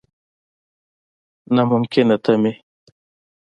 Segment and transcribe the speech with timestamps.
[1.53, 2.53] نا ممکنه تمې.